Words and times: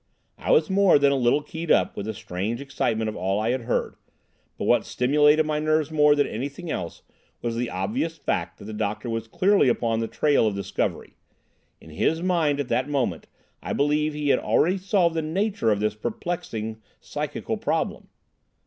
I 0.39 0.49
was 0.49 0.67
more 0.67 0.97
than 0.97 1.11
a 1.11 1.15
little 1.15 1.43
keyed 1.43 1.69
up 1.69 1.95
with 1.95 2.07
the 2.07 2.15
strange 2.15 2.59
excitement 2.59 3.07
of 3.07 3.15
all 3.15 3.39
I 3.39 3.51
had 3.51 3.61
heard, 3.65 3.93
but 4.57 4.65
what 4.65 4.83
stimulated 4.83 5.45
my 5.45 5.59
nerves 5.59 5.91
more 5.91 6.15
than 6.15 6.25
anything 6.25 6.71
else 6.71 7.03
was 7.43 7.55
the 7.55 7.69
obvious 7.69 8.17
fact 8.17 8.57
that 8.57 8.65
the 8.65 8.73
doctor 8.73 9.11
was 9.11 9.27
clearly 9.27 9.69
upon 9.69 9.99
the 9.99 10.07
trail 10.07 10.47
of 10.47 10.55
discovery. 10.55 11.17
In 11.79 11.91
his 11.91 12.23
mind 12.23 12.59
at 12.59 12.67
that 12.69 12.89
moment, 12.89 13.27
I 13.61 13.73
believe, 13.73 14.15
he 14.15 14.29
had 14.29 14.39
already 14.39 14.79
solved 14.79 15.15
the 15.15 15.21
nature 15.21 15.69
of 15.69 15.79
this 15.79 15.93
perplexing 15.93 16.81
psychical 16.99 17.57
problem. 17.57 18.07